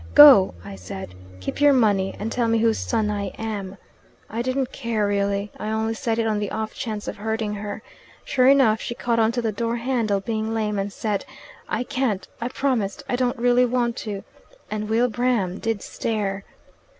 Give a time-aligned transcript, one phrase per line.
[0.15, 3.77] Go!' I said, 'Keep your money, and tell me whose son I am.'
[4.31, 5.51] I didn't care really.
[5.59, 7.83] I only said it on the off chance of hurting her.
[8.25, 11.23] Sure enough, she caught on to the doorhandle (being lame) and said,
[11.69, 14.23] 'I can't I promised I don't really want to,'
[14.71, 16.45] and Wilbraham did stare.